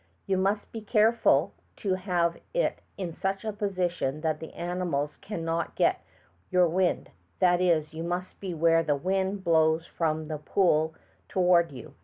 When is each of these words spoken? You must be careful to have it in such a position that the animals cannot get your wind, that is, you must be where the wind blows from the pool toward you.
You 0.25 0.35
must 0.35 0.71
be 0.71 0.81
careful 0.81 1.53
to 1.75 1.93
have 1.93 2.39
it 2.55 2.79
in 2.97 3.13
such 3.13 3.45
a 3.45 3.53
position 3.53 4.21
that 4.21 4.39
the 4.39 4.51
animals 4.55 5.15
cannot 5.17 5.75
get 5.75 6.01
your 6.49 6.67
wind, 6.67 7.11
that 7.37 7.61
is, 7.61 7.93
you 7.93 8.01
must 8.03 8.39
be 8.39 8.55
where 8.55 8.81
the 8.81 8.95
wind 8.95 9.43
blows 9.43 9.85
from 9.85 10.27
the 10.27 10.39
pool 10.39 10.95
toward 11.29 11.71
you. 11.71 11.93